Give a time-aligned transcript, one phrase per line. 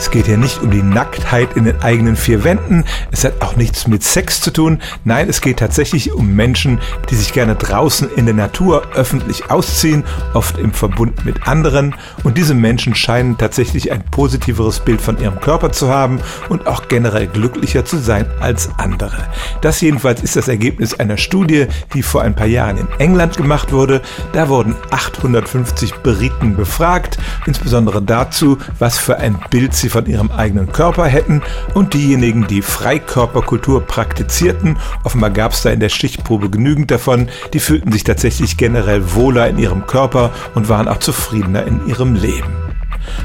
[0.00, 2.86] Es geht hier nicht um die Nacktheit in den eigenen vier Wänden.
[3.10, 4.80] Es hat auch nichts mit Sex zu tun.
[5.04, 6.80] Nein, es geht tatsächlich um Menschen,
[7.10, 11.94] die sich gerne draußen in der Natur öffentlich ausziehen, oft im Verbund mit anderen.
[12.24, 16.88] Und diese Menschen scheinen tatsächlich ein positiveres Bild von ihrem Körper zu haben und auch
[16.88, 19.28] generell glücklicher zu sein als andere.
[19.60, 23.70] Das jedenfalls ist das Ergebnis einer Studie, die vor ein paar Jahren in England gemacht
[23.70, 24.00] wurde.
[24.32, 30.72] Da wurden 850 Briten befragt, insbesondere dazu, was für ein Bild sie von ihrem eigenen
[30.72, 31.42] Körper hätten
[31.74, 37.60] und diejenigen, die Freikörperkultur praktizierten, offenbar gab es da in der Stichprobe genügend davon, die
[37.60, 42.70] fühlten sich tatsächlich generell wohler in ihrem Körper und waren auch zufriedener in ihrem Leben.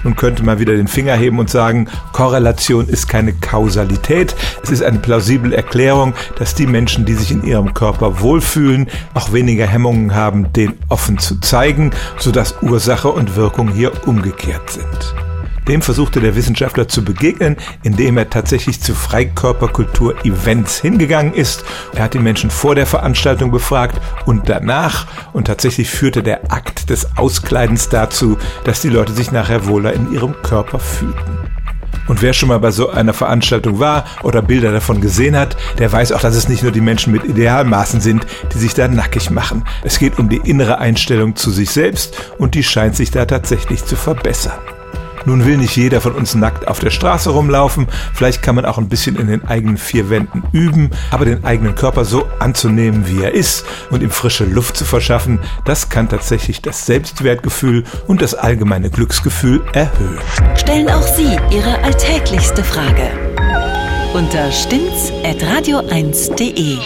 [0.04, 4.36] Nun könnte man wieder den Finger heben und sagen, Korrelation ist keine Kausalität.
[4.64, 9.34] Es ist eine plausible Erklärung, dass die Menschen, die sich in ihrem Körper wohlfühlen, auch
[9.34, 15.25] weniger Hemmungen haben, den offen zu zeigen, sodass Ursache und Wirkung hier umgekehrt sind.
[15.68, 21.66] Dem versuchte der Wissenschaftler zu begegnen, indem er tatsächlich zu Freikörperkultur-Events hingegangen ist.
[21.96, 25.08] Er hat die Menschen vor der Veranstaltung befragt und danach.
[25.34, 30.14] Und tatsächlich führte der Akt des Auskleidens dazu, dass die Leute sich nachher wohler in
[30.14, 31.46] ihrem Körper fühlten.
[32.08, 35.92] Und wer schon mal bei so einer Veranstaltung war oder Bilder davon gesehen hat, der
[35.92, 39.32] weiß auch, dass es nicht nur die Menschen mit Idealmaßen sind, die sich da nackig
[39.32, 39.64] machen.
[39.84, 43.84] Es geht um die innere Einstellung zu sich selbst und die scheint sich da tatsächlich
[43.86, 44.60] zu verbessern.
[45.26, 47.88] Nun will nicht jeder von uns nackt auf der Straße rumlaufen.
[48.14, 51.76] Vielleicht kann man auch ein bisschen in den eigenen vier Wänden üben, aber den eigenen
[51.76, 56.62] Körper so anzunehmen, wie er ist und ihm frische Luft zu verschaffen, das kann tatsächlich
[56.62, 60.20] das Selbstwertgefühl und das allgemeine Glücksgefühl erhöhen.
[60.56, 63.12] Stellen auch Sie Ihre alltäglichste Frage
[64.14, 66.78] unter stimmtz.radio1.de.